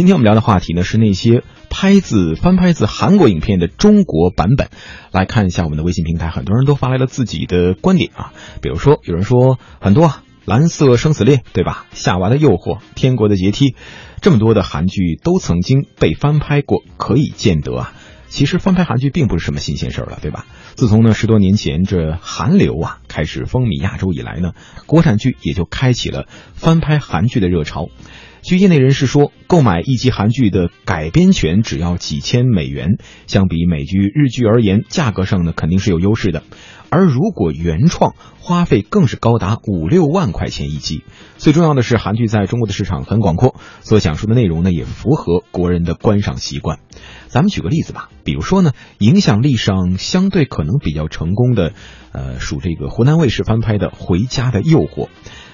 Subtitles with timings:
[0.00, 4.70] 今天我们聊的话题呢是那些拍自翻拍自韩国影片的中国版本。
[5.12, 8.32] 来看一下我们的微信平台，很多人都发来了自己的观点啊。
[8.62, 11.84] 比如说，有人说很多啊，《蓝色生死恋》对吧？
[11.94, 13.72] 《夏娃的诱惑》《天国的阶梯》，
[14.22, 17.92] 这么多的韩剧都曾经被翻拍过，可以见得啊。
[18.28, 20.46] 其实翻拍韩剧并不是什么新鲜事儿了，对吧？
[20.76, 24.52] 自从呢十多年前这韩流啊开始风靡亚洲以来呢，
[24.86, 27.90] 国产剧也就开启了翻拍韩剧的热潮。
[28.42, 36.42] 据业内人士说，购买一集韩剧的改编权只要几千美元，相比美剧、日剧而言，价格上呢肯定是有优势的。
[36.88, 41.04] 而如果原创，花费更是高达五六万块钱一集。
[41.36, 46.80] 最重要的是，韩剧在中国的市场很广阔，所讲述的内容呢也符合国人的观赏习惯。
[47.28, 51.74] 咱们举个例子吧，比如说呢，影响力上相对可能比较成功的，
[52.10, 55.04] 呃，属这个湖南卫视翻拍的《回家的诱惑》。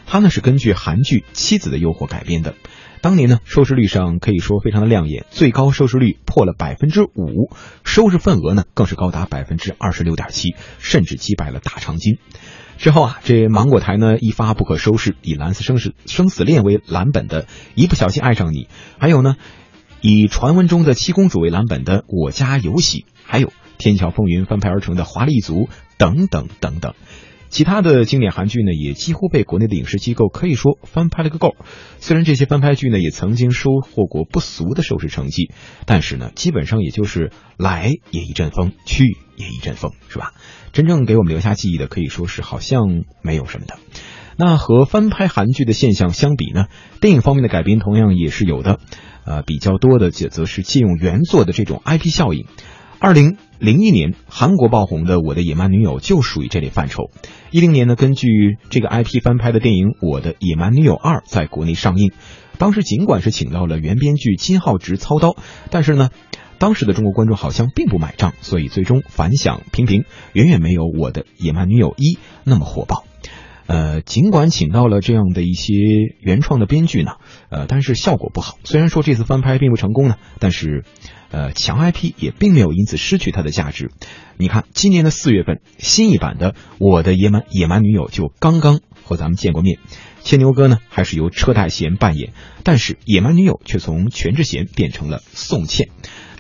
[0.07, 2.55] 它呢是根据韩剧《妻子的诱惑》改编的，
[3.03, 7.51] 当年呢收视率上可以说非常的亮眼，最高收视率破了百分之五，
[7.85, 12.19] 收视份额呢更是高达百分之二十六点七，甚至击败了大长今。
[12.79, 17.43] 之后啊，这芒果台呢一发不可收拾，以《蓝色生死生死恋》为蓝本的
[17.75, 18.65] 《一不小心爱上你》，
[18.99, 19.37] 还有呢
[20.03, 23.49] 以传闻中的七公主为蓝本的《我家有喜》，还有
[23.79, 25.65] 《天桥风云》翻拍而成的《华丽一族》
[25.99, 26.95] 等等等等。
[27.49, 31.57] 其他的经典韩剧呢，也几乎被国内的影视机构可以说翻拍了个够。
[31.99, 35.51] 虽然这些翻拍剧呢，也曾经收获过不俗的收视成绩，
[35.87, 39.05] 但是呢，基本上也就是来也一阵风，去
[39.37, 40.33] 也一阵风，是吧？
[40.73, 43.79] 真正给我们留下记忆的，可以说是好像没有什么的。
[44.39, 46.67] 那和翻拍韩剧的现象相比呢，
[47.01, 48.81] 电影方面的改编同样也是有的。
[49.25, 52.47] 呃，比较多的则则是借用原作的这种 IP 效应。
[52.99, 57.11] 二零零一年，韩国爆红的《我的野蛮女友》就属于这类范畴。
[57.51, 62.13] 一零年呢，根据这个 IP 翻拍的电影《我的野蛮女友二》在国内上映。
[62.59, 65.37] 当时尽管是请到了原编剧金浩植操刀，
[65.71, 66.09] 但是呢，
[66.59, 72.15] 当时的中国观众好像并不买账，所以最终反响平平，远远没有《我的野蛮女友一》
[72.45, 73.05] 那么火爆。
[73.67, 75.75] 呃，尽管请到了这样的一些
[76.21, 77.13] 原创的编剧呢，
[77.51, 78.57] 呃，但是效果不好。
[78.65, 80.85] 虽然说这次翻拍并不成功呢，但是。
[81.31, 83.91] 呃，强 IP 也并没有因此失去它的价值。
[84.37, 89.79] 你看，今年的四月份，新一版的《我的野蛮野蛮女友》就刚刚和咱们见过面。
[90.23, 92.33] 牵牛哥呢，还是由车太贤扮演，
[92.65, 95.89] 但是野蛮女友却从全智贤变成了宋茜。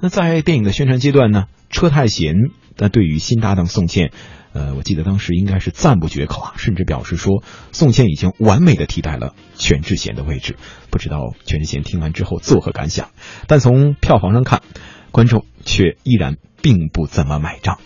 [0.00, 2.34] 那在电影的宣传阶段呢，车太贤
[2.76, 4.12] 那对于新搭档宋茜，
[4.52, 7.42] 呃，我记得当时应该是赞不绝口啊，甚至表示说
[7.72, 10.56] 宋茜已经完美的替代了全智贤的位置。
[10.90, 13.10] 不知道全智贤听完之后作何感想？
[13.46, 14.62] 但从票房上看，
[15.10, 17.78] 观众却依然并不怎么买账。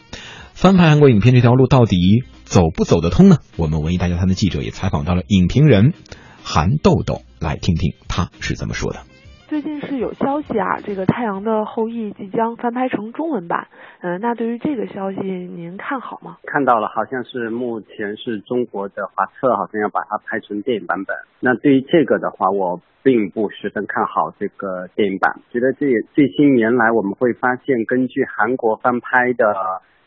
[0.54, 3.38] 翻拍韩国影片这条路到底走不走得通呢？
[3.56, 5.94] 我们文艺大家谈的记者也采访到了影评人
[6.42, 9.04] 韩豆豆，来听听他是怎么说的。
[9.50, 13.66] 最近是有消息啊，这个《太阳的后裔》即将翻拍成中文版。
[14.00, 16.36] 嗯，那对于这个消息，您看好吗？
[16.44, 21.16] 看到了，好像是目前是中国的华策，好像要把它拍成电影版本。
[21.40, 25.40] 那对于这个的话，我并不十分看好这个电影版。
[25.50, 29.52] 觉得这这些年来，我们会发现，根据韩国翻拍的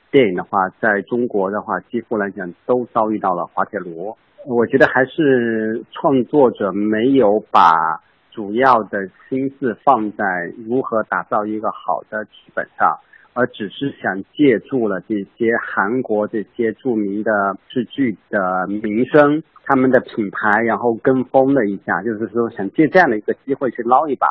[0.09, 4.16] 电影的话，在中国的话，几乎来讲都遭遇到了滑铁卢。
[4.48, 8.00] 我觉得还是创作者没有把。
[8.34, 12.98] 主要的心思放在如何打造一个好的剧本上，
[13.34, 24.28] 而只是想借助了这些韩国这些著名的日剧的名声，他们的品牌，然后跟风了一下，就是说想借这样的一个机会去捞一把。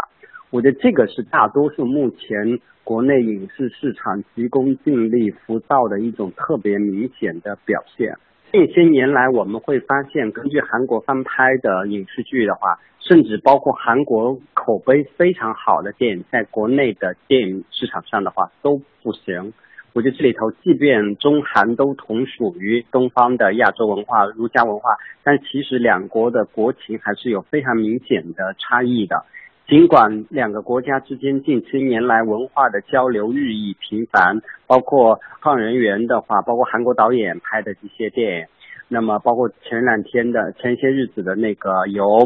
[0.51, 8.19] 我觉得这个是大多数目前国内影视市场急功近利、浮躁的一种特别明显的表现。
[8.53, 19.55] 近些年来，我们会发现，根据韩国翻拍的影视剧的话，甚至包括韩国口碑非常好的电影，在国内的电影市场上的话都不行。
[19.95, 29.25] 我觉得这里头，即便中韩都同属于东方的亚洲文化、儒家文化，但其实两国的国情还是有非常明显的差异的。
[29.73, 38.47] 尽管两个国家之间近些年来文化的交流日益频繁，包括创人员的话，包括韩国导演拍的这些电影，
[38.89, 42.19] 那么包括前两天的前些日子的那个由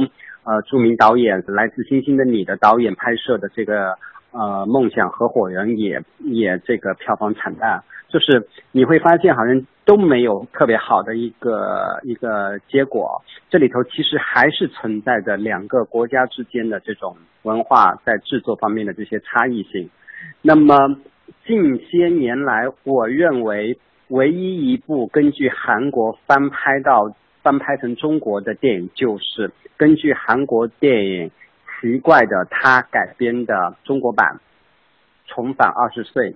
[0.43, 3.95] 呃著名导演来自星星的你的导演拍摄的这个
[4.33, 7.85] 呃梦想合伙人也也这个票房惨淡。
[8.17, 13.23] 就是你会发现，好像都没有特别好的一个一个结果。
[13.51, 19.91] 这里头其实还是存在着两个国家之间的这种文化在制作方面的这些差异性。
[20.41, 20.97] 那么
[21.45, 23.79] 近些年来，我认为
[24.09, 31.31] 唯一一部根据韩国翻拍到翻拍成中国的电影，就是根据韩国电影
[31.83, 34.41] 《奇怪的他改编的中国版
[35.35, 36.31] 《重返二十岁》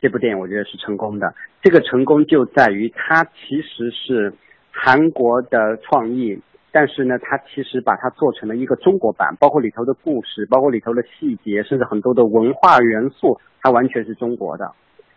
[0.00, 1.34] 这部电影，我觉得是成功的。
[1.62, 4.32] 这个成功就在于它其实是
[4.70, 6.40] 韩国的创意，
[6.70, 14.70] 但是呢，它其实把它做成了一个中国版，包括里头的故事，包括里头的细节，甚至很多的文化元素，它完全是中国的。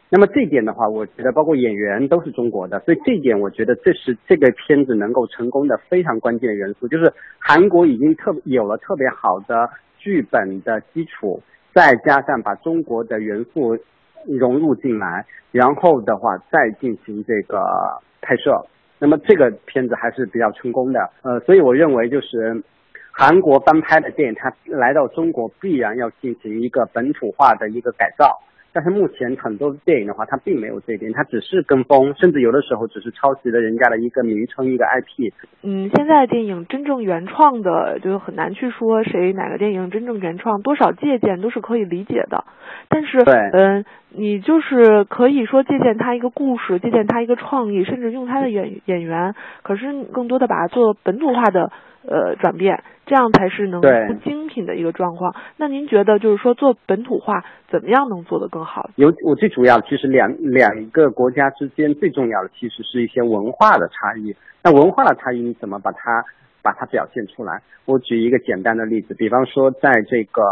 [0.10, 11.42] 那么这一点的话，我觉得包括演员都是中国的，所以这一点我觉得这是这个片子能够成功的非常关键的元素，就是韩国已经特有了特别好的剧本的基础，
[11.74, 13.78] 再加上把中国的元素
[14.28, 17.62] 融入进来，然后的话再进行这个
[18.22, 18.66] 拍摄，
[19.00, 21.10] 那么这个片子还是比较成功的。
[21.24, 22.64] 呃，所以我认为就是
[23.12, 28.40] 韩国翻拍的电影，它来到中国必然要进行一个本土化的一个改造。
[28.74, 35.34] 但是目前很多电影的话，它并没有这一点，它只是跟风，甚至有的时候只是抄袭了人家的一个名称、一个 IP。
[35.64, 42.46] 嗯，现在电影真正原创的，就很难去说谁哪个电影真正原创，多少借鉴都是可以理解的。
[42.88, 43.20] 但是，
[43.54, 51.72] 嗯，你就是可以说借鉴他一个故事，借鉴他一个创意，甚至用他的演演员，可是你更多的把它做本土化的
[52.08, 55.36] 呃转变，这样才是能对出精品的一个状况。
[55.58, 58.90] 那您觉得就是说做本土化怎么样能做得更好？
[58.96, 64.36] 有我最主要其实两两个国家之间最重要的其实是一些文化的差异。
[64.64, 66.24] 那文化的差异你怎么把它
[66.62, 67.62] 把它表现出来？
[67.86, 70.44] 我举一个简单的例子，比方说在这个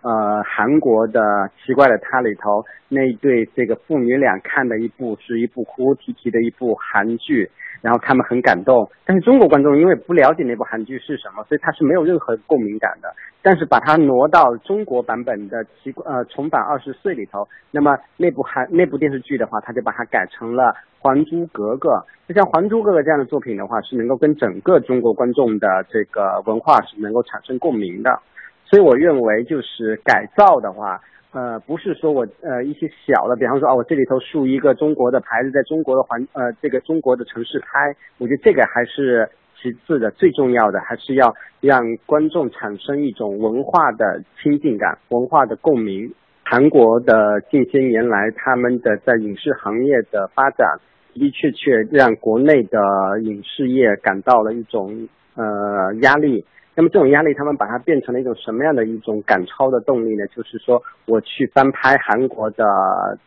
[0.00, 7.50] 呃韩国的奇怪的他里头，那一对这个父女俩看的一部是一部哭哭啼啼的一部韩剧。
[7.82, 13.12] 然后他们很感动，但是中国观众因为不了解那部韩剧是什么，所以他是没有任何共鸣感的。
[13.42, 20.62] 但是把它挪到中国版本的奇呃重返二十岁里头，那么那部韩那部电视剧的话，他就把它改成了
[21.00, 21.88] 《还珠格格》。
[22.28, 28.16] 就像《还珠格格》这样的作品的话，是能够跟整个中国观众的这个文化是能够产生共鸣的。
[28.64, 31.00] 所以我认为就是改造的话。
[31.32, 46.12] 呃，不是说我呃一些小的，比方说啊，我这里头竖一个中国的牌子，在中国的环呃这个中国的城市拍，我觉得这个还是其次的，最重要的还是要让观众产生一种文化的亲近感、文化的共鸣。
[46.44, 50.78] 韩国的近些年来，他们的在影视行业的发展
[51.14, 52.78] 的的确确让国内的
[53.22, 56.44] 影视业感到了一种呃压力。
[56.74, 60.26] 那么这种压力，他们把它变成了一种什么样的一种赶超的动力呢？
[60.28, 63.18] 就是说，我去翻拍韩国的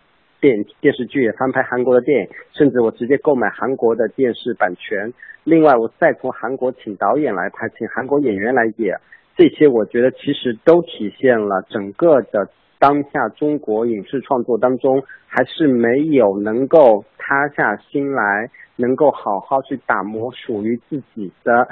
[0.42, 5.14] 电电视剧，翻拍韩国的电影，甚至我直接购买韩国的电视版权。
[5.44, 9.00] 另外，我再从韩国请导演来拍，请韩国演员来演。
[9.38, 12.50] 这些我觉得其实都体现了整个的
[12.80, 21.68] 当下中国影视创作当中，还是没有能够塌下心来，能够好好去打磨属于自己的。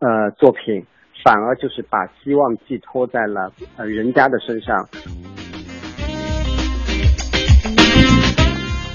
[0.00, 0.86] 呃，作品
[1.22, 4.88] 反而就是把希望寄托在了呃人家的身上。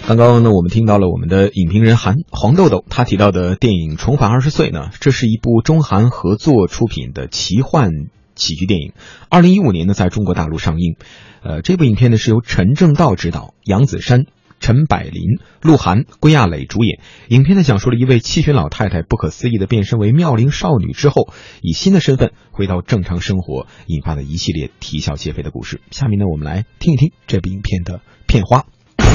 [0.08, 7.92] 刚刚呢，我们听到了我们的影评人韩黄豆豆他提到的电影《重返二十岁》呢，这是一部中韩合作出品的奇幻
[8.34, 8.94] 喜剧电影，
[9.30, 10.96] 二零一五年呢在中国大陆上映。
[11.44, 14.26] 呃，这部影片呢是由陈正道执导，杨子姗。
[14.60, 17.00] 陈柏霖、鹿晗、归亚蕾主演。
[17.30, 21.30] 影片呢讲述了一位七旬老太太不可思议的变身为妙龄少女之后，
[21.62, 25.82] 以新的身份回到正常生活，引发的一系列啼笑皆非的故事。
[25.92, 28.66] 下面呢，我们来听一听这部影片的片花。
[28.98, 29.06] 第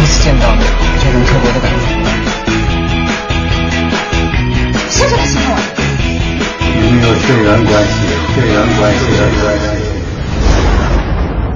[0.00, 0.62] 一次见到你，
[1.02, 1.76] 这种特别的感觉。
[4.88, 5.56] 谁说他喜欢我？
[6.80, 8.09] 有没有血缘关系？
[8.34, 9.64] 血缘关系，血缘关系。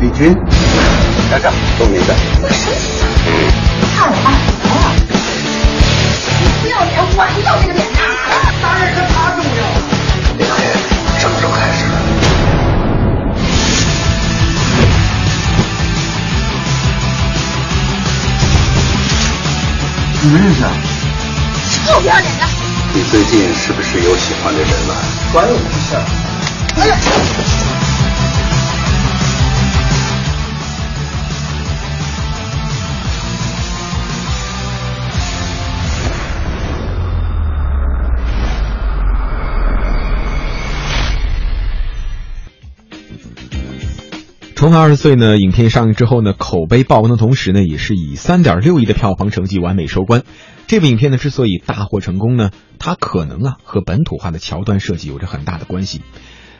[0.00, 0.34] 李军，
[1.30, 2.14] 站长，都明白。
[2.42, 3.06] 我生气了，
[3.94, 4.26] 看我二
[4.64, 4.70] 婆，
[6.62, 7.98] 不要脸，我要这个脸呐！
[8.60, 9.62] 当然是他重要。
[10.36, 10.66] 李导演，
[11.18, 11.80] 什么时候开始？
[20.22, 20.70] 你们认识啊？
[21.86, 22.42] 臭不要脸的！
[22.94, 24.94] 你最近是不是有喜欢的人了？
[25.32, 25.96] 关我屁事！
[26.76, 26.96] 哎呀！
[44.54, 50.22] 重返二十岁呢，影片上映之后呢，口碑爆棚的同时呢，也是以三点六亿的票房成绩完美收官。
[50.66, 56.00] 这部影片呢，之所以大获成功呢，它可能啊和本土化的桥段设计有着很大的关系。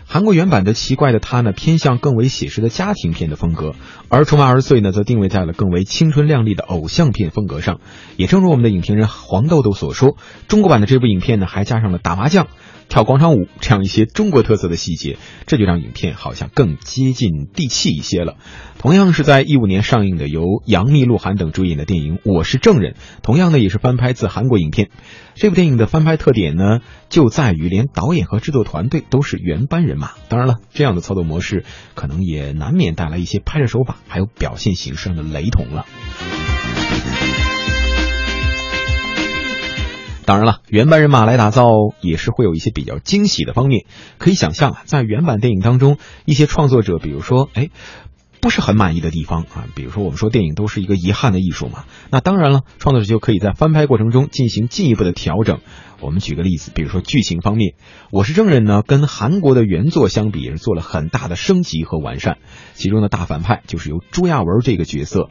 [0.06, 3.74] 韩国原版的《奇怪的他》呢，偏向更为写实的家庭片的风格，
[4.08, 7.80] 而《重返二十岁》呢，则定位在了更为青春靓丽的偶像片风格上。
[8.16, 12.46] 也正如我们的影评人黄豆豆所说，中国版的这部影片呢，还加上了打麻将。
[12.86, 18.36] 跳广场舞这样一些中国特色的细节，这就让影片好像更接近地气一些了。
[18.78, 22.92] 同样是在一五年上映的，由杨幂、鹿晗等主演的电影《我是证人》，
[23.22, 24.90] 同样呢也是翻拍自韩国影片。
[25.34, 30.12] 这部电影的翻拍特点呢，就在于连导演和制作团队都是原班人马。
[30.28, 31.64] 当然了，这样的操作模式
[31.94, 35.86] 可能也难免带来一些拍摄手法还有表现形式上的雷同了。
[40.24, 41.66] 当然了，原班人马来打造
[42.00, 43.84] 也是会有一些比较惊喜的方面。
[44.18, 47.68] 可以想象啊，在原版电影当中，一些创作者，比如说，哎，
[48.44, 55.60] 不是很满意的地方啊，比如说我们说电影都是一个遗憾的艺术嘛，那当然了，创作者就可以在翻拍过程中进行进一步的调整。
[55.98, 57.70] 我们举个例子，比如说剧情方面，
[58.12, 62.36] 《我是证人》呢，跟韩国的原作相比，也是做了很大的升级和完善。
[62.74, 65.30] 其中的大反派就是由朱亚文这个角色。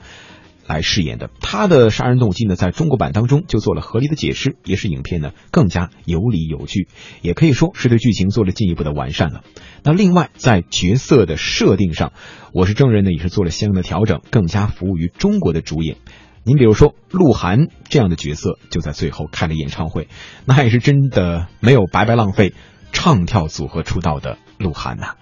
[0.65, 6.87] 来饰演的，他的杀人动机呢，在中国版当中就做了合理的解释，也使影片呢更加有理有据，
[7.21, 9.43] 也可以说是对剧情做了进一步的完善了。
[9.83, 12.13] 那另外在角色的设定上，
[12.53, 15.97] 我是证人呢也是做了相应的调整，更加服务于中国的主演。
[16.45, 20.07] 您比如说鹿晗这样的角色，就在最后开了演唱会，
[20.45, 22.53] 那也是真的没有白白浪费
[22.91, 25.15] 唱跳组合出道的鹿晗呐。